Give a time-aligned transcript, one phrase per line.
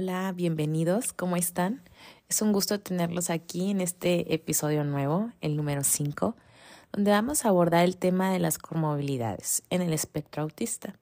[0.00, 1.82] Hola, bienvenidos, ¿cómo están?
[2.28, 6.36] Es un gusto tenerlos aquí en este episodio nuevo, el número 5,
[6.92, 10.94] donde vamos a abordar el tema de las comorbilidades en el espectro autista.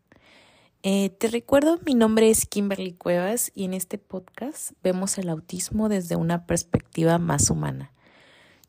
[0.82, 5.90] Eh, te recuerdo, mi nombre es Kimberly Cuevas y en este podcast vemos el autismo
[5.90, 7.92] desde una perspectiva más humana.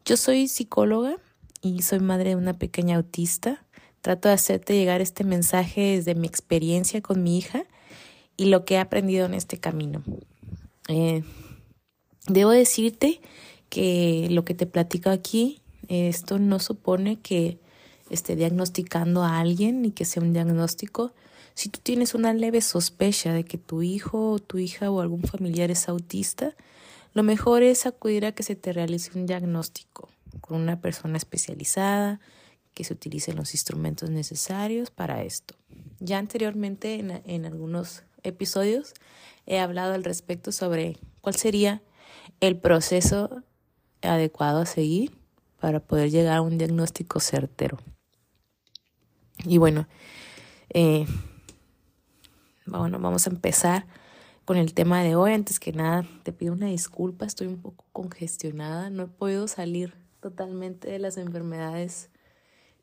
[0.03, 1.15] Yo soy psicóloga
[1.61, 3.63] y soy madre de una pequeña autista.
[4.01, 7.63] Trato de hacerte llegar este mensaje desde mi experiencia con mi hija
[8.37, 10.03] y lo que he aprendido en este camino.
[10.87, 11.23] Eh,
[12.27, 13.19] debo decirte
[13.69, 17.59] que lo que te platico aquí, esto no supone que
[18.09, 21.13] esté diagnosticando a alguien ni que sea un diagnóstico.
[21.55, 25.23] Si tú tienes una leve sospecha de que tu hijo o tu hija o algún
[25.23, 26.55] familiar es autista,
[27.13, 30.09] lo mejor es acudir a que se te realice un diagnóstico
[30.39, 32.19] con una persona especializada,
[32.73, 35.55] que se utilicen los instrumentos necesarios para esto.
[35.99, 38.93] Ya anteriormente en, en algunos episodios
[39.45, 41.81] he hablado al respecto sobre cuál sería
[42.39, 43.43] el proceso
[44.01, 45.17] adecuado a seguir
[45.59, 47.77] para poder llegar a un diagnóstico certero.
[49.45, 49.87] Y bueno,
[50.69, 51.05] eh,
[52.65, 53.87] bueno, vamos a empezar
[54.45, 55.33] con el tema de hoy.
[55.33, 59.93] Antes que nada, te pido una disculpa, estoy un poco congestionada, no he podido salir
[60.19, 62.09] totalmente de las enfermedades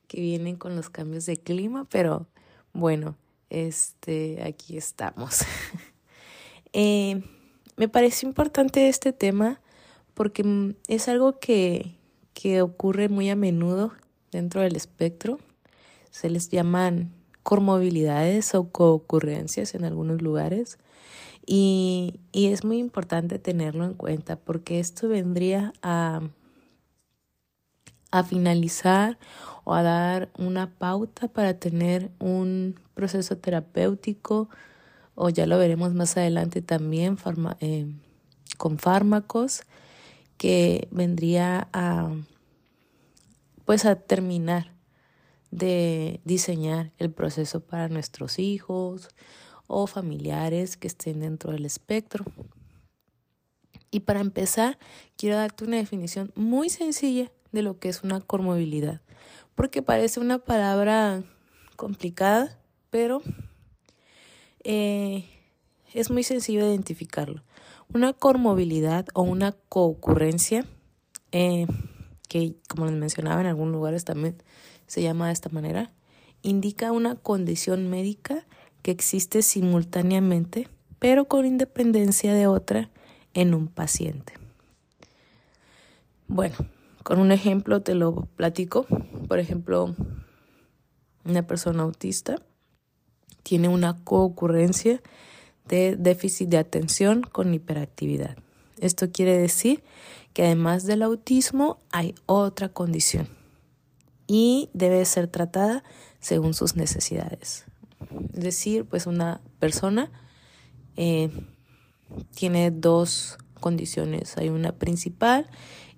[0.09, 2.27] que vienen con los cambios de clima, pero
[2.73, 3.17] bueno,
[3.51, 5.41] este, aquí estamos.
[6.77, 7.23] Eh,
[7.77, 9.61] me parece importante este tema
[10.13, 11.95] porque es algo que,
[12.33, 13.93] que ocurre muy a menudo
[14.33, 15.39] dentro del espectro.
[16.11, 17.13] Se les llaman
[17.45, 20.79] comorbilidades o coocurrencias en algunos lugares.
[21.47, 26.23] Y, y, es muy importante tenerlo en cuenta porque esto vendría a,
[28.15, 29.19] a finalizar
[29.65, 34.49] o a dar una pauta para tener un proceso terapéutico
[35.17, 37.19] o ya lo veremos más adelante también
[37.59, 37.93] eh,
[38.57, 39.63] con fármacos
[40.37, 42.13] que vendría a
[43.65, 44.71] pues a terminar
[45.51, 49.09] de diseñar el proceso para nuestros hijos
[49.67, 52.25] o familiares que estén dentro del espectro.
[53.91, 54.79] Y para empezar,
[55.17, 59.01] quiero darte una definición muy sencilla de lo que es una comorbilidad
[59.55, 61.23] porque parece una palabra
[61.77, 62.59] complicada,
[62.91, 63.23] pero
[64.65, 65.25] eh,
[65.93, 67.43] es muy sencillo identificarlo.
[67.93, 70.67] Una comorbilidad o una coocurrencia,
[71.33, 71.67] eh,
[72.29, 74.43] que como les mencionaba en algunos lugares también
[74.87, 75.93] se llama de esta manera,
[76.43, 78.47] indica una condición médica
[78.83, 82.91] que existe simultáneamente, pero con independencia de otra
[83.35, 84.35] en un paciente.
[86.27, 86.57] Bueno,
[87.05, 88.87] con un ejemplo te lo platico.
[89.29, 89.95] Por ejemplo,
[91.25, 92.43] una persona autista
[93.45, 95.01] tiene una coocurrencia
[95.69, 98.37] de déficit de atención con hiperactividad.
[98.81, 99.85] Esto quiere decir
[100.33, 103.29] que además del autismo hay otra condición
[104.27, 105.85] y debe ser tratada
[106.21, 107.67] según sus necesidades.
[108.33, 110.11] Es decir, pues una persona
[110.97, 111.31] eh,
[112.35, 114.37] tiene dos condiciones.
[114.39, 115.47] Hay una principal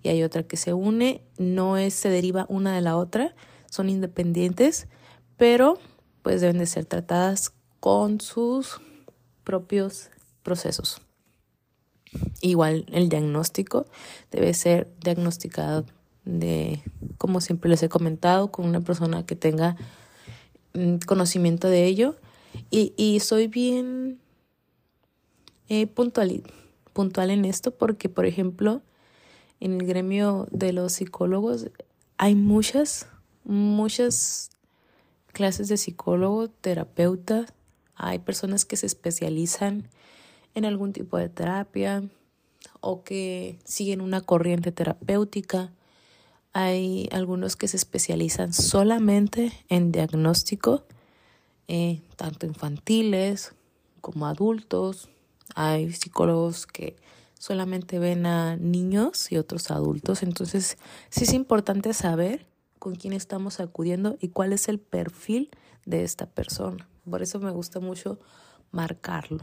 [0.07, 3.35] y hay otra que se une, no es, se deriva una de la otra,
[3.69, 4.87] son independientes,
[5.37, 5.81] pero
[6.23, 8.81] pues deben de ser tratadas con sus
[9.43, 10.11] propios
[10.45, 11.03] procesos.
[12.41, 13.87] Igual el diagnóstico
[14.31, 15.85] debe ser diagnosticado
[16.25, 16.85] de,
[17.19, 19.77] como siempre les he comentado, con una persona que tenga
[20.75, 22.15] mm, conocimiento de ello.
[22.71, 24.21] Y, soy bien
[25.69, 26.45] eh, puntual,
[26.93, 28.83] puntual en esto porque, por ejemplo,
[29.61, 31.71] en el gremio de los psicólogos
[32.19, 33.09] hay muchas,
[33.45, 34.51] muchas
[35.33, 37.47] clases de psicólogo, terapeuta.
[37.95, 39.89] Hay personas que se especializan
[40.55, 42.03] en algún tipo de terapia
[42.81, 45.73] o que siguen una corriente terapéutica.
[46.55, 50.85] Hay algunos que se especializan solamente en diagnóstico,
[51.69, 53.53] eh, tanto infantiles
[54.01, 55.11] como adultos.
[55.55, 56.97] Hay psicólogos que
[57.39, 60.23] solamente ven a niños y otros adultos.
[60.23, 60.79] Entonces,
[61.11, 62.47] sí es importante saber
[62.79, 65.51] con quién estamos acudiendo y cuál es el perfil
[65.85, 66.89] de esta persona.
[67.09, 68.19] Por eso me gusta mucho
[68.71, 69.39] marcarlo.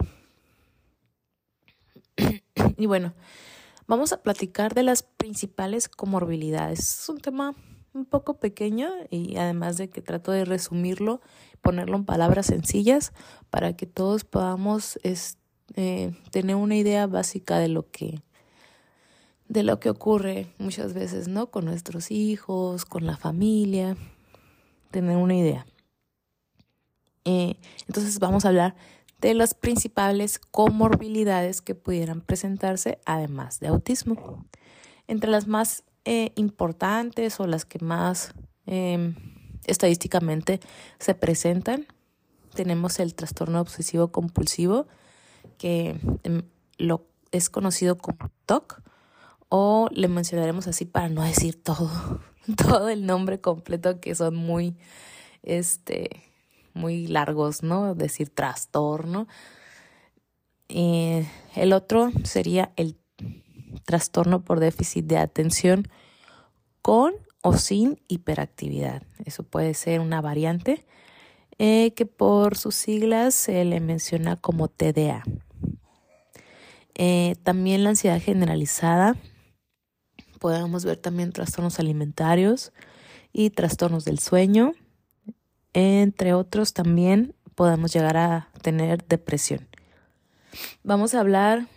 [2.78, 3.14] y bueno,
[3.88, 6.80] vamos a platicar de las principales comorbilidades.
[6.80, 7.56] Es un tema
[7.94, 11.22] un poco pequeño y además de que trato de resumirlo,
[11.62, 13.14] ponerlo en palabras sencillas
[13.50, 15.00] para que todos podamos
[15.76, 18.22] eh, tener una idea básica de lo que
[19.50, 21.52] de lo que ocurre muchas veces, ¿no?
[21.52, 23.96] Con nuestros hijos, con la familia,
[24.90, 25.66] tener una idea.
[27.26, 27.56] Eh,
[27.88, 28.76] entonces vamos a hablar
[29.22, 34.46] de las principales comorbilidades que pudieran presentarse además de autismo.
[35.08, 38.34] Entre las más eh, importantes o las que más
[38.66, 39.16] em,
[39.66, 40.60] estadísticamente
[41.00, 41.88] se presentan,
[42.54, 44.88] tenemos el trastorno obsesivo compulsivo,
[45.64, 46.42] que em,
[46.78, 48.82] lo es conocido como TOC,
[49.48, 51.90] o le mencionaremos así para no decir todo,
[52.58, 54.76] todo el nombre completo que son muy,
[55.42, 56.10] este,
[56.74, 57.96] muy largos, ¿no?
[57.96, 59.30] Decir trastorno.
[60.68, 62.98] el otro sería el
[63.86, 65.88] trastorno por déficit de atención
[66.82, 69.04] con o sin hiperactividad.
[69.24, 70.84] Eso puede ser una variante
[71.58, 75.24] eh, que por sus siglas se le menciona como TDA.
[76.96, 79.16] Eh, también la ansiedad generalizada.
[80.40, 82.74] Podemos ver también trastornos alimentarios
[83.32, 84.74] y trastornos del sueño.
[85.74, 89.68] Entre otros también podemos llegar a tener depresión.
[90.84, 91.68] Vamos a hablar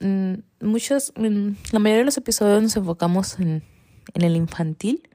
[0.00, 3.62] mm, muchos, la mayoría de los episodios nos enfocamos en,
[4.14, 5.08] en el infantil,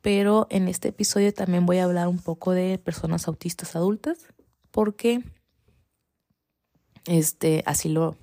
[0.00, 4.28] pero en este episodio también voy a hablar un poco de personas autistas adultas,
[4.70, 5.24] porque
[7.06, 8.16] este así lo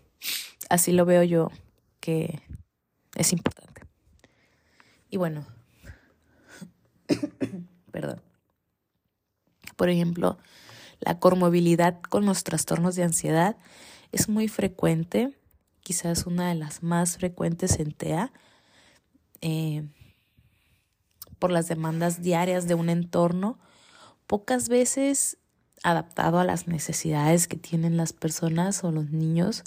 [0.73, 1.51] así lo veo yo
[1.99, 2.41] que
[3.15, 3.83] es importante.
[5.11, 5.45] Y bueno,
[7.91, 8.23] perdón.
[9.75, 10.39] Por ejemplo,
[10.99, 13.55] la comorbilidad con los trastornos de ansiedad
[14.11, 15.37] es muy frecuente,
[15.81, 18.31] quizás una de las más frecuentes en TEA,
[19.41, 19.87] eh,
[21.37, 23.59] por las demandas diarias de un entorno,
[24.25, 25.37] pocas veces
[25.83, 29.63] adaptado a las necesidades que tienen las personas o los niños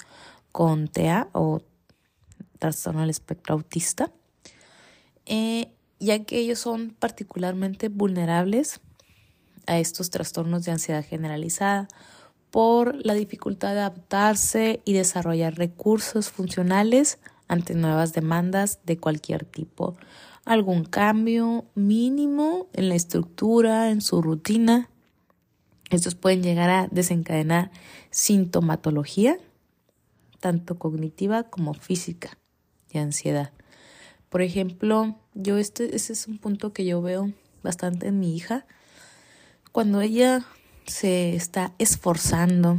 [0.57, 1.61] con TEA o
[2.57, 4.11] trastorno del espectro autista,
[5.27, 8.81] eh, ya que ellos son particularmente vulnerables
[9.67, 11.87] a estos trastornos de ansiedad generalizada
[12.49, 19.95] por la dificultad de adaptarse y desarrollar recursos funcionales ante nuevas demandas de cualquier tipo.
[20.43, 24.89] Algún cambio mínimo en la estructura, en su rutina.
[25.91, 27.69] Estos pueden llegar a desencadenar
[28.09, 29.37] sintomatología,
[30.39, 32.37] tanto cognitiva como física,
[32.91, 33.51] de ansiedad.
[34.29, 37.31] Por ejemplo, yo este, ese es un punto que yo veo
[37.63, 38.65] bastante en mi hija
[39.71, 40.45] cuando ella
[40.85, 42.77] se está esforzando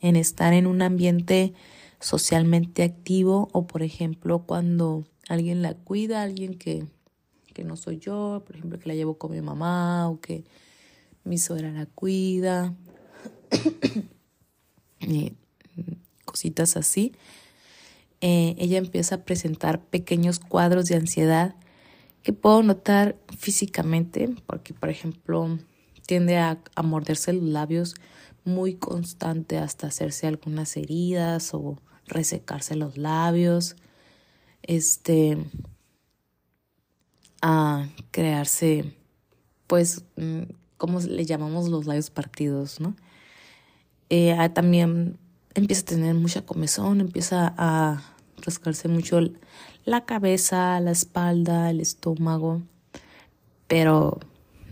[0.00, 1.54] en estar en un ambiente
[2.00, 6.86] socialmente activo o por ejemplo cuando alguien la cuida, alguien que,
[7.52, 10.44] que no soy yo, por ejemplo que la llevo con mi mamá o que
[11.24, 12.74] mi suegra la cuida,
[16.24, 17.12] cositas así,
[18.20, 21.56] eh, ella empieza a presentar pequeños cuadros de ansiedad
[22.22, 25.58] que puedo notar físicamente, porque por ejemplo
[26.06, 27.94] tiende a, morderse los labios
[28.44, 33.76] muy constante hasta hacerse algunas heridas o resecarse los labios,
[34.62, 35.38] este,
[37.42, 38.96] a crearse,
[39.66, 40.42] pues, mm,
[40.78, 42.96] como le llamamos los labios partidos, ¿no?
[44.08, 45.18] Eh, también
[45.54, 48.02] empieza a tener mucha comezón, empieza a
[48.42, 49.20] rascarse mucho
[49.84, 52.62] la cabeza, la espalda, el estómago,
[53.66, 54.18] pero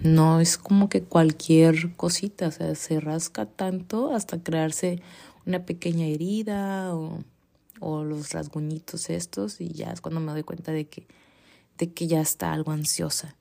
[0.02, 5.00] no es como que cualquier cosita, o sea, se rasca tanto hasta crearse
[5.46, 7.22] una pequeña herida o,
[7.80, 11.04] los rasguñitos estos y ya es cuando me doy cuenta de que,
[11.78, 13.34] de que ya está algo ansiosa.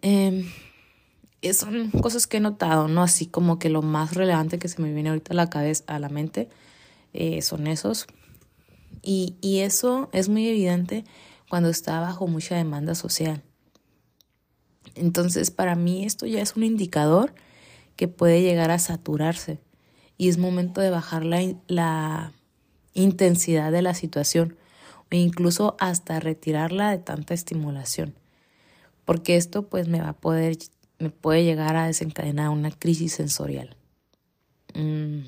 [0.00, 0.48] Eh,
[1.54, 3.02] son cosas que he notado, ¿no?
[3.02, 5.98] Así como que lo más relevante que se me viene ahorita a la cabeza, a
[5.98, 6.48] la mente,
[7.12, 8.06] eh, son esos.
[9.02, 11.04] Y, y eso es muy evidente
[11.48, 13.42] cuando está bajo mucha demanda social.
[14.94, 17.34] Entonces, para mí esto ya es un indicador
[17.96, 19.58] que puede llegar a saturarse
[20.18, 22.32] y es momento de bajar la,
[22.94, 24.56] intensidad de la situación
[25.12, 28.14] o incluso hasta retirarla de tanta estimulación.
[29.04, 30.56] Porque esto pues me va a poder,
[30.98, 33.76] me puede llegar a desencadenar una crisis sensorial.
[34.74, 35.26] Mm.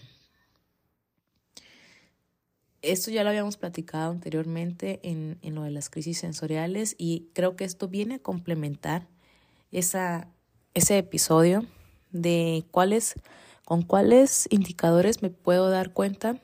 [2.81, 7.57] Esto ya lo habíamos platicado anteriormente en, en lo de las crisis sensoriales y creo
[7.57, 9.09] que esto viene a complementar
[9.73, 10.29] esa,
[10.75, 11.67] ese episodio
[12.11, 13.15] de cuáles,
[13.65, 16.41] con cuáles indicadores me puedo dar cuenta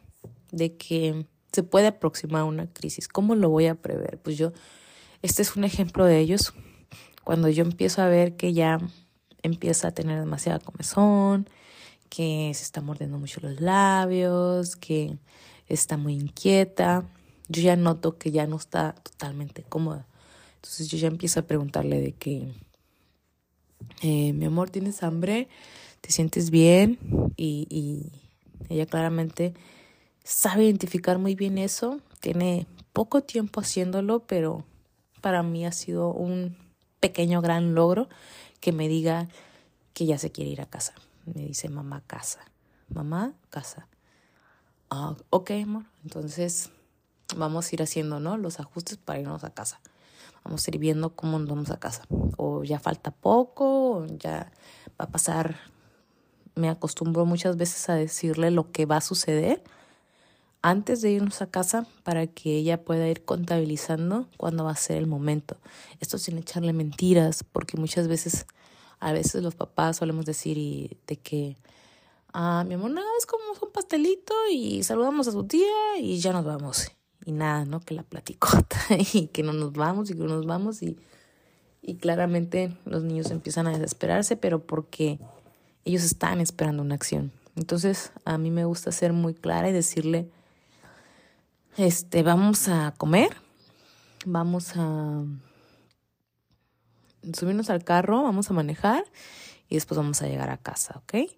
[0.51, 3.09] de que se puede aproximar una crisis.
[3.09, 4.19] ¿Cómo lo voy a prever?
[4.19, 4.53] Pues yo,
[5.23, 6.53] este es un ejemplo de ellos.
[7.23, 8.79] Cuando yo empiezo a ver que ya
[9.45, 11.49] empieza a tener demasiada comezón,
[12.09, 15.17] que se está mordiendo mucho los labios, que
[15.69, 17.05] está muy inquieta,
[17.49, 20.07] yo ya noto que ya no está totalmente cómoda.
[20.57, 22.49] Entonces yo ya empiezo a preguntarle de que
[24.03, 25.49] eh, mi amor, ¿tienes hambre?
[26.01, 26.99] ¿Te sientes bien?
[27.37, 28.11] Y,
[28.71, 29.55] Ella claramente
[30.23, 34.65] sabe identificar muy bien eso, tiene poco tiempo haciéndolo, pero
[35.21, 36.57] para mí ha sido un
[37.01, 38.09] pequeño gran logro
[38.61, 39.29] que me diga
[39.93, 40.95] que ya se quiere ir a casa.
[41.27, 42.41] Me dice mamá casa,
[42.89, 43.87] mamá casa.
[44.91, 45.85] Ah, ok, amor.
[46.03, 46.71] Entonces
[47.37, 48.37] vamos a ir haciendo ¿no?
[48.37, 49.81] los ajustes para irnos a casa.
[50.45, 52.05] Vamos a ir viendo cómo nos vamos a casa.
[52.37, 54.53] O ya falta poco, o ya
[55.01, 55.57] va a pasar.
[56.55, 59.63] Me acostumbro muchas veces a decirle lo que va a suceder
[60.65, 64.97] antes de irnos a casa para que ella pueda ir contabilizando cuándo va a ser
[64.97, 65.59] el momento.
[66.01, 68.47] Esto sin echarle mentiras, porque muchas veces,
[68.99, 71.59] a veces los papás solemos decir de que,
[72.33, 76.33] ah, mi amor, nada, es como un pastelito y saludamos a su tía y ya
[76.33, 76.91] nos vamos.
[77.27, 77.81] Y nada, ¿no?
[77.81, 78.79] Que la platicota
[79.13, 80.97] y que no nos vamos y que no nos vamos y,
[81.83, 85.19] y claramente los niños empiezan a desesperarse, pero porque
[85.85, 87.33] ellos están esperando una acción.
[87.55, 90.31] Entonces, a mí me gusta ser muy clara y decirle,
[91.77, 93.37] este, vamos a comer,
[94.25, 95.25] vamos a
[97.33, 99.05] subirnos al carro, vamos a manejar
[99.69, 101.31] y después vamos a llegar a casa, ¿ok?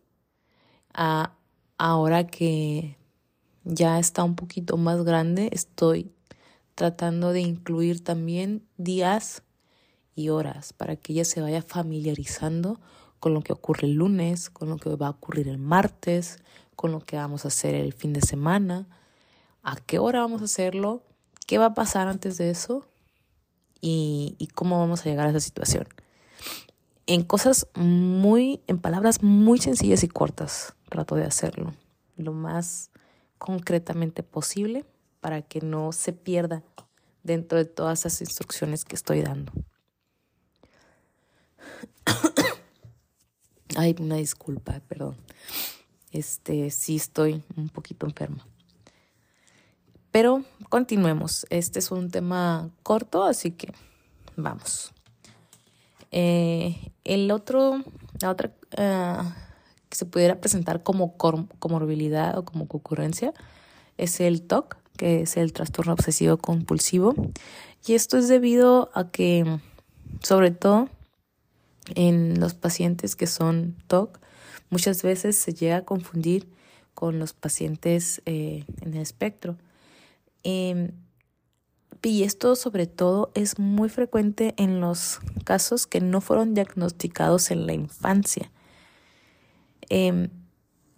[0.92, 1.32] Ah,
[1.78, 2.98] ahora que
[3.64, 6.12] ya está un poquito más grande, estoy
[6.74, 9.42] tratando de incluir también días
[10.14, 12.78] y horas para que ella se vaya familiarizando
[13.20, 16.42] con lo que ocurre el lunes, con lo que va a ocurrir el martes,
[16.74, 18.86] con lo que vamos a hacer el fin de semana
[19.66, 21.02] a qué hora vamos a hacerlo,
[21.44, 22.86] qué va a pasar antes de eso
[23.80, 25.88] y, cómo vamos a llegar a esa situación.
[27.06, 31.74] En cosas muy, en palabras muy sencillas y cortas, trato de hacerlo
[32.16, 32.90] lo más
[33.38, 34.84] concretamente posible
[35.20, 36.62] para que no se pierda
[37.24, 39.52] dentro de todas esas instrucciones que estoy dando.
[43.76, 45.16] Ay, una disculpa, perdón.
[46.12, 48.46] Este, sí estoy un poquito enferma.
[50.16, 51.44] Pero continuemos.
[51.50, 53.74] Este es un tema corto, así que
[54.34, 54.94] vamos.
[56.10, 57.84] Eh, el otro,
[58.22, 59.18] la otra eh,
[59.90, 63.34] que se pudiera presentar como comorbilidad o como concurrencia
[63.98, 67.14] es el TOC, que es el trastorno obsesivo compulsivo.
[67.86, 69.58] Y esto es debido a que,
[70.22, 70.88] sobre todo
[71.94, 74.18] en los pacientes que son TOC,
[74.70, 76.48] muchas veces se llega a confundir
[76.94, 79.58] con los pacientes eh, en el espectro.
[80.48, 80.92] Em,
[82.04, 87.66] y esto sobre todo es muy frecuente en los casos que no fueron diagnosticados en
[87.66, 88.52] la infancia.
[89.88, 90.28] Em,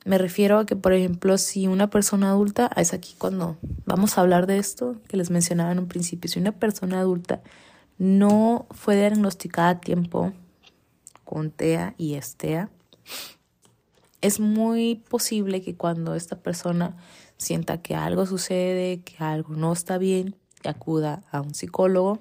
[0.04, 4.20] me refiero a que, por ejemplo, si una persona adulta, es aquí cuando vamos a
[4.20, 7.40] hablar de esto que les mencionaba en un principio, si una persona adulta
[7.96, 10.34] no fue diagnosticada a tiempo
[11.24, 12.68] con TEA y ESTEA,
[14.20, 16.96] es muy posible que cuando esta persona
[17.36, 22.20] sienta que algo sucede, que algo no está bien, acuda a un psicólogo.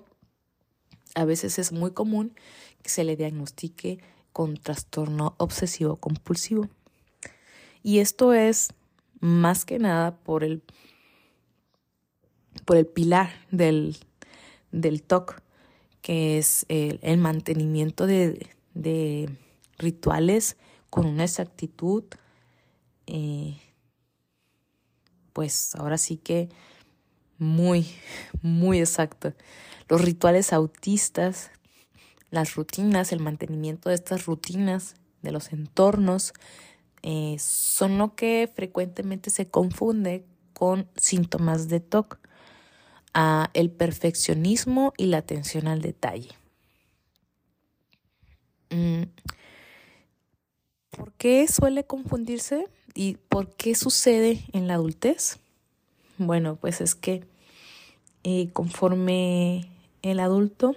[1.16, 2.36] A veces es muy común
[2.84, 4.00] que se le diagnostique
[4.32, 6.70] con trastorno obsesivo compulsivo.
[7.82, 8.70] Y esto es
[9.20, 10.62] más que nada por el,
[12.66, 13.98] por el pilar del,
[14.72, 15.42] del TOC,
[16.02, 19.30] que es el, mantenimiento de, de,
[19.80, 20.58] rituales
[20.90, 22.04] con una exactitud
[23.08, 23.58] eh,
[25.34, 26.50] pues ahora sí que
[27.38, 27.88] muy,
[28.42, 29.34] muy exacto.
[29.88, 31.52] Los rituales autistas,
[32.32, 36.34] las rutinas, el mantenimiento de estas rutinas, de los entornos,
[37.04, 42.20] eh, son lo que frecuentemente se confunde con síntomas de TOC,
[43.14, 46.32] a el perfeccionismo y la atención al detalle.
[48.70, 49.04] Mm,
[50.98, 52.68] ¿Por qué suele confundirse?
[52.96, 55.38] ¿Y por qué sucede en la adultez?
[56.18, 57.24] Bueno, pues es que
[58.24, 59.70] eh, conforme
[60.02, 60.76] el adulto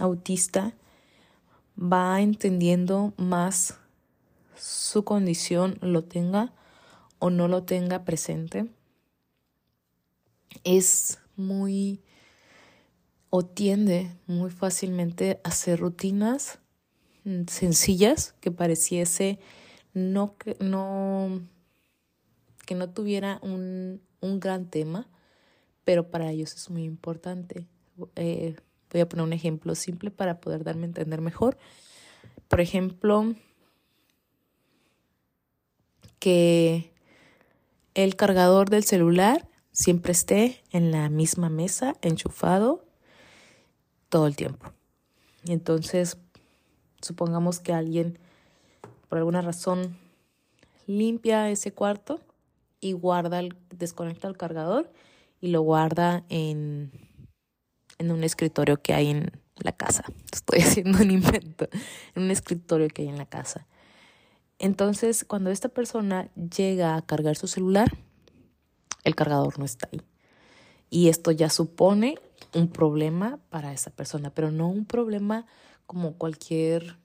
[0.00, 0.74] autista
[1.80, 3.78] va entendiendo más
[4.56, 6.52] su condición, lo tenga
[7.20, 8.66] o no lo tenga presente,
[10.64, 12.00] es muy
[13.30, 16.58] o tiende muy fácilmente a hacer rutinas
[17.46, 19.38] sencillas que pareciese
[19.94, 21.40] no, no
[22.66, 25.08] que no tuviera un, un gran tema,
[25.84, 27.66] pero para ellos es muy importante.
[28.16, 28.56] Eh,
[28.90, 31.58] voy a poner un ejemplo simple para poder darme a entender mejor.
[32.48, 33.34] Por ejemplo,
[36.18, 36.92] que
[37.94, 42.84] el cargador del celular siempre esté en la misma mesa, enchufado
[44.08, 44.72] todo el tiempo.
[45.46, 46.18] Entonces,
[47.02, 48.18] supongamos que alguien,
[49.08, 49.98] por alguna razón,
[50.86, 52.20] limpia ese cuarto
[52.80, 54.90] y guarda, el, desconecta el cargador
[55.40, 56.90] y lo guarda en,
[57.98, 60.04] en un escritorio que hay en la casa.
[60.32, 61.68] Estoy haciendo un invento.
[62.14, 63.66] En un escritorio que hay en la casa.
[64.58, 67.92] Entonces, cuando esta persona llega a cargar su celular,
[69.04, 70.00] el cargador no está ahí.
[70.88, 72.18] Y esto ya supone
[72.54, 75.46] un problema para esa persona, pero no un problema
[75.92, 76.96] como cualquier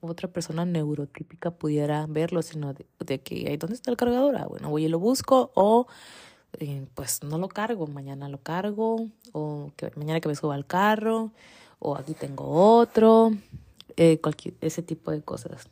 [0.00, 4.36] otra persona neurotípica pudiera verlo, sino de, que, ¿dónde está el cargador?
[4.36, 5.88] Ah, bueno, voy y lo busco o
[6.60, 10.64] eh, pues no lo cargo, mañana lo cargo o que mañana que me suba al
[10.64, 11.32] carro
[11.80, 13.32] o aquí tengo otro,
[13.96, 15.68] eh, cualquier, ese tipo de cosas.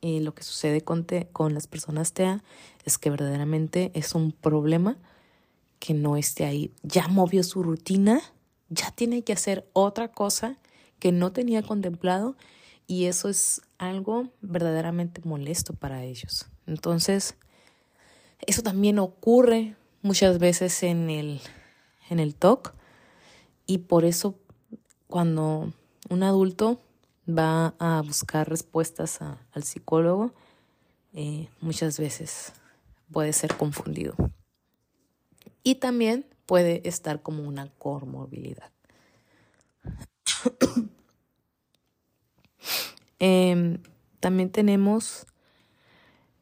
[0.00, 2.42] Y lo que sucede con, con las personas TEA
[2.84, 4.96] es que verdaderamente es un problema
[5.78, 6.72] que no esté ahí.
[6.82, 8.20] Ya movió su rutina,
[8.68, 10.58] ya tiene que hacer otra cosa
[11.00, 12.36] que no tenía contemplado
[12.86, 16.48] y eso es algo verdaderamente molesto para ellos.
[16.66, 17.36] Entonces,
[18.46, 21.40] eso también ocurre muchas veces en el,
[22.08, 22.74] en el TOC
[23.66, 24.38] y por eso
[25.06, 25.72] cuando
[26.08, 26.80] un adulto
[27.28, 30.32] va a buscar respuestas al psicólogo,
[31.12, 32.52] eh, muchas veces
[33.12, 34.14] puede ser confundido.
[35.62, 38.70] Y también puede estar como una comorbilidad.
[43.22, 43.82] Em,
[44.18, 45.26] también tenemos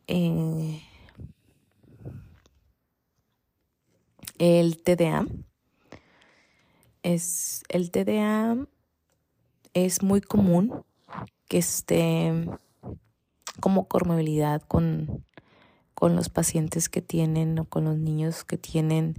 [0.07, 0.80] eh,
[4.38, 5.26] el TDA.
[7.02, 8.57] Es, el TDA
[9.75, 10.85] es muy común
[11.49, 12.33] que esté
[13.61, 15.25] como comorbilidad con,
[15.95, 19.16] con los pacientes que tienen o con los niños que tienen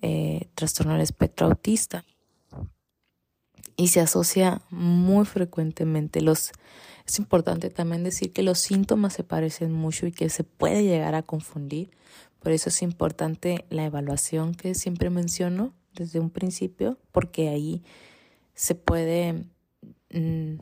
[0.00, 2.04] eh, trastorno del espectro autista.
[3.76, 6.20] Y se asocia muy frecuentemente.
[6.20, 6.52] Los,
[7.06, 11.14] es importante también decir que los síntomas se parecen mucho y que se puede llegar
[11.14, 11.90] a confundir.
[12.40, 17.82] Por eso es importante la evaluación que siempre menciono desde un principio, porque ahí
[18.54, 19.44] se puede
[20.12, 20.56] Mm,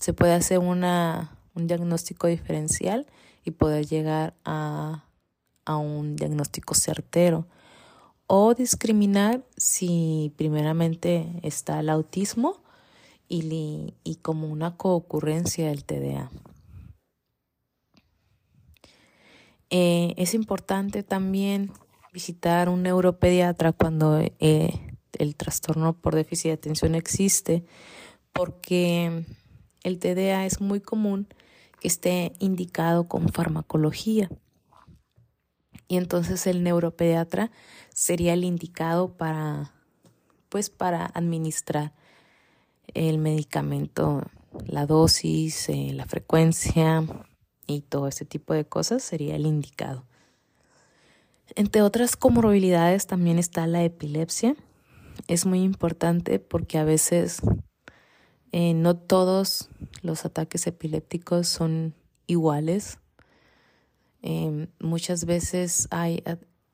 [0.00, 3.06] se puede hacer una, un diagnóstico diferencial
[3.44, 5.04] y poder llegar a,
[5.64, 7.46] a un diagnóstico certero.
[8.28, 12.62] O discriminar si primeramente está el autismo
[13.28, 16.30] y, como una coocurrencia del TDA.
[19.70, 21.72] Eh, es importante también
[22.12, 27.64] visitar un neuropediatra cuando eh, el trastorno por déficit de atención existe
[28.32, 29.24] porque
[29.82, 31.28] el TDA es muy común
[31.80, 34.28] que esté indicado con farmacología.
[35.88, 37.50] Y entonces el neuropediatra
[37.92, 39.72] sería el indicado para
[40.48, 41.92] pues para administrar
[42.94, 44.22] el medicamento,
[44.66, 47.04] la dosis, eh, la frecuencia
[47.66, 50.04] y todo ese tipo de cosas sería el indicado.
[51.54, 54.56] Entre otras comorbilidades también está la epilepsia.
[55.26, 57.40] Es muy importante porque a veces
[58.52, 59.68] eh, no todos
[60.02, 61.94] los ataques epilépticos son
[62.26, 62.98] iguales.
[64.22, 66.22] Em, muchas veces hay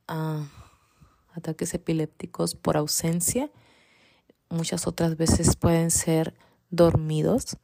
[0.07, 3.50] ataques epilépticos por ausencia,
[4.48, 6.35] muchas otras veces pueden ser
[6.70, 7.57] dormidos.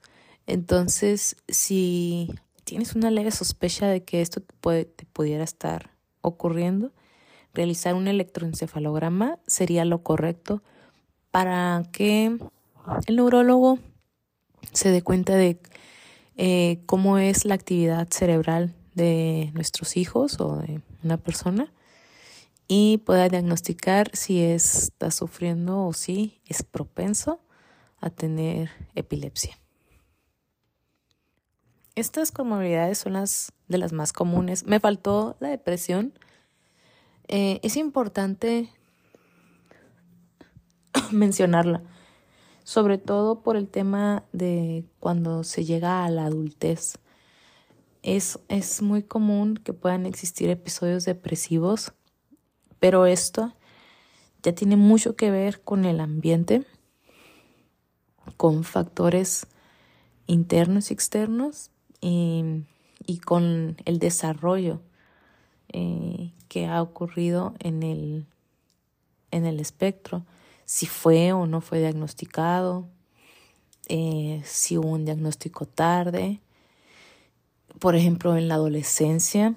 [0.47, 2.31] Entonces, si
[2.65, 5.91] tienes una leve sospecha de que esto te, te pudiera estar
[6.21, 6.93] ocurriendo,
[7.55, 10.63] realizar un electroencefalograma sería lo correcto
[11.31, 12.39] para que
[13.07, 13.79] el neurólogo
[14.73, 15.61] se dé cuenta de
[16.37, 21.73] eh, cómo es la actividad cerebral de nuestros hijos o de una persona
[22.69, 27.41] y pueda diagnosticar si está sufriendo o si es propenso
[28.01, 29.59] a tener epilepsia.
[31.95, 34.65] Estas comorbilidades son las de las más comunes.
[34.65, 36.13] Me faltó la depresión.
[37.29, 38.71] Eh, es importante
[41.11, 41.83] mencionarla
[42.71, 46.99] sobre todo por el tema de cuando se llega a la adultez.
[48.03, 51.93] Es, es muy común que puedan existir episodios depresivos,
[52.79, 53.55] pero esto
[54.43, 56.65] ya tiene mucho que ver con el ambiente,
[58.37, 59.47] con factores
[60.27, 62.65] internos y externos y,
[63.27, 64.81] con el desarrollo
[65.69, 68.27] eh, que ha ocurrido en el,
[69.31, 70.25] en el espectro
[70.71, 72.89] si fue o no fue diagnosticado,
[73.89, 76.41] eh, si hubo un diagnóstico tarde.
[77.79, 79.55] Por ejemplo, en la adolescencia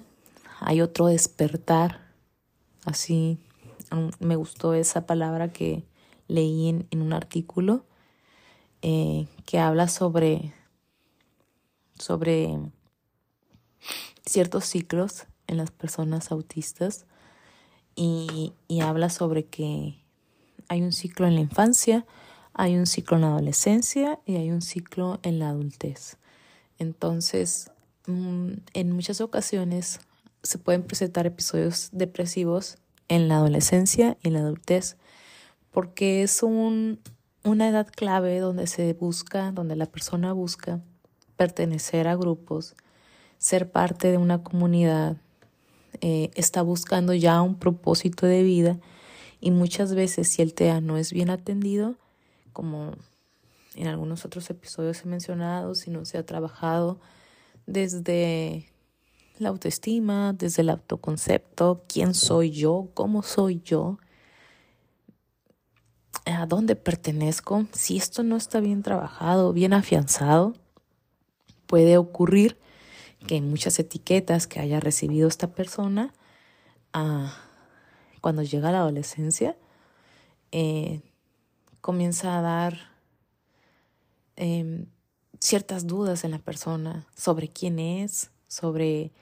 [0.60, 2.00] hay otro despertar,
[2.84, 3.38] así
[4.18, 5.84] me gustó esa palabra que
[6.26, 7.84] leí en, un artículo
[8.82, 10.52] eh, que habla sobre,
[11.98, 12.58] sobre
[14.24, 17.06] ciertos ciclos en las personas autistas
[17.94, 20.02] y, y habla sobre que
[20.68, 22.06] hay un ciclo en la infancia,
[22.52, 26.16] hay un ciclo en la adolescencia y hay un ciclo en la adultez.
[26.78, 27.73] Entonces, mm,
[28.06, 30.00] en muchas ocasiones
[30.42, 32.76] se pueden presentar episodios depresivos
[33.08, 34.96] en la adolescencia y en la adultez,
[35.70, 37.00] porque es un,
[37.42, 40.80] una edad clave donde se busca, donde la persona busca
[41.36, 42.74] pertenecer a grupos,
[43.38, 45.16] ser parte de una comunidad,
[46.00, 48.78] eh, está buscando ya un propósito de vida
[49.40, 51.96] y muchas veces si el TEA no es bien atendido,
[52.52, 52.92] como
[53.74, 56.98] en algunos otros episodios he mencionado, si no se ha trabajado
[57.66, 58.68] desde
[59.38, 63.98] la autoestima, desde el autoconcepto, quién soy yo, cómo soy yo,
[66.26, 67.66] a dónde pertenezco.
[67.72, 70.54] Si esto no está bien trabajado, bien afianzado,
[71.66, 72.58] puede ocurrir
[73.26, 76.12] que muchas etiquetas que haya recibido esta persona,
[76.92, 77.36] ah,
[78.20, 79.56] cuando llega a la adolescencia,
[80.52, 81.00] eh,
[81.80, 82.78] comienza a dar
[84.36, 84.86] em,
[85.44, 89.12] ciertas dudas en la persona sobre quién es, sobre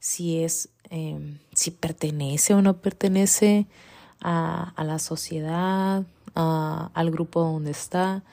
[0.00, 3.66] si es, em, si pertenece o no pertenece
[4.20, 8.24] a, la sociedad, a, al grupo donde está,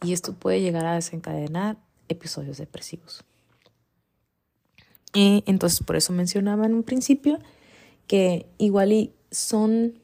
[0.00, 1.76] y esto puede llegar a desencadenar
[2.08, 3.24] episodios depresivos.
[5.12, 7.40] Y entonces por eso mencionaba en un principio
[8.06, 9.98] que igual y son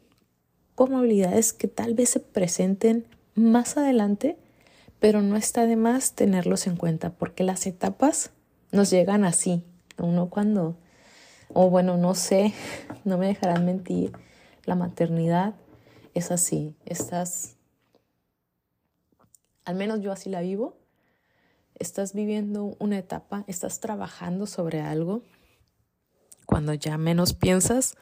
[0.75, 3.07] comorbilidades que tal vez se presenten
[3.37, 4.37] más adelante,
[5.01, 8.31] pero no está de más tenerlos en cuenta porque las etapas
[8.73, 9.63] nos llegan así.
[9.97, 10.77] Uno cuando,
[11.53, 12.53] o bueno, no sé,
[13.05, 14.13] no me dejarán mentir,
[14.65, 15.55] la maternidad
[16.15, 16.75] es así.
[16.85, 17.57] Estás,
[19.65, 20.77] al menos yo así la vivo,
[21.77, 25.23] estás viviendo una etapa, estás trabajando sobre algo.
[26.47, 27.95] Cuando ya menos piensas,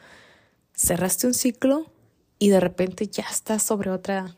[0.73, 1.91] cerraste un ciclo
[2.39, 4.37] y de repente ya estás sobre otra,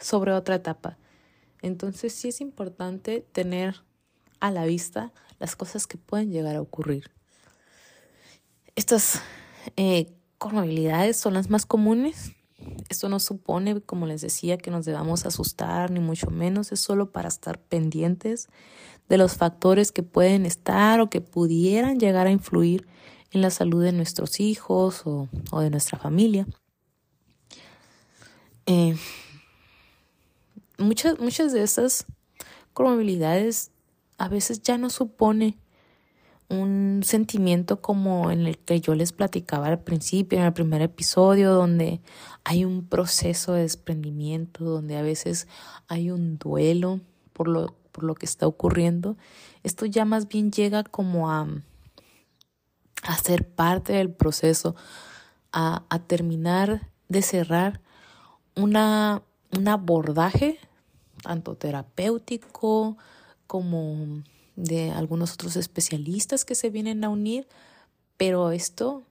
[0.00, 0.98] sobre otra etapa.
[1.64, 3.76] Entonces sí es importante tener
[4.38, 7.10] a la vista las cosas que pueden llegar a ocurrir.
[8.76, 9.22] Estas
[9.78, 10.12] eh,
[11.14, 12.32] son las más comunes.
[12.90, 16.70] Esto no supone, como les decía, que nos debamos asustar, ni mucho menos.
[16.70, 18.48] Es solo para estar pendientes
[19.08, 22.86] de los factores que pueden estar o que pudieran llegar a influir
[23.30, 26.46] en la salud de nuestros hijos o, o de nuestra familia.
[28.66, 28.96] Eh,
[30.78, 32.06] muchas, muchas de estas
[32.72, 33.70] comorbilidades
[34.18, 35.58] a veces ya no supone
[36.48, 41.52] un sentimiento como en el que yo les platicaba al principio, en el primer episodio,
[41.52, 42.00] donde
[42.44, 45.48] hay un proceso de desprendimiento, donde a veces
[45.88, 47.00] hay un duelo
[47.32, 49.16] por lo, por lo que está ocurriendo.
[49.62, 51.48] Esto ya más bien llega como a,
[53.02, 54.76] a ser parte del proceso,
[55.52, 57.80] a, a terminar de cerrar
[58.54, 59.22] una,
[59.56, 60.58] un abordaje,
[61.22, 62.96] tanto terapéutico
[63.46, 64.22] como
[64.56, 67.48] de algunos otros especialistas que se vienen a unir,
[68.16, 69.02] pero esto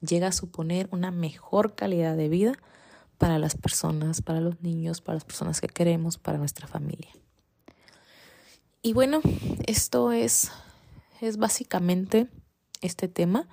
[0.00, 2.52] llega a suponer una mejor calidad de vida
[3.18, 7.10] para las personas, para los niños, para las personas que queremos, para nuestra familia.
[8.80, 9.20] Y bueno,
[9.66, 10.52] esto es,
[11.20, 12.28] es básicamente
[12.80, 13.48] este tema.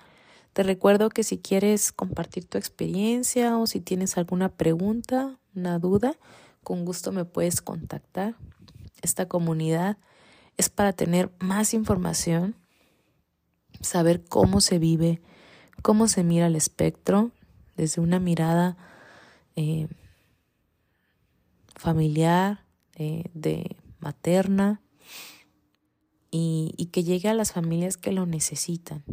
[0.53, 6.15] Te recuerdo que si quieres compartir tu experiencia o si tienes alguna pregunta, una duda,
[6.63, 8.35] con gusto me puedes contactar.
[9.01, 9.97] Esta comunidad
[10.57, 12.55] es para tener más información,
[13.81, 15.21] saber cómo se vive,
[15.81, 17.31] cómo se mira el espectro
[17.75, 18.77] desde una mirada
[19.55, 19.87] eh,
[21.75, 22.63] familiar,
[22.95, 24.81] eh, de materna,
[26.31, 29.03] y, y que llegue a las familias que lo necesitan.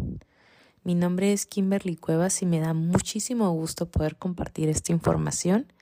[0.85, 5.72] Mi nombre es Kimberly Cuevas y me da muchísimo gusto poder compartir esta información.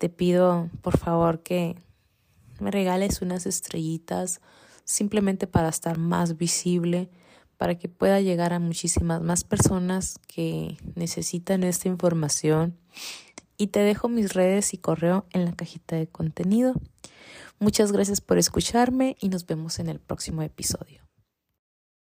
[0.00, 1.76] Te pido, por favor, que
[2.58, 4.40] me regales unas estrellitas
[4.84, 7.10] simplemente para estar más visible,
[7.58, 12.78] para que pueda llegar a muchísimas más personas que necesitan esta información.
[13.58, 16.72] Y te dejo mis redes y correo en la cajita de contenido.
[17.58, 21.09] Muchas gracias por escucharme y nos vemos en el próximo episodio.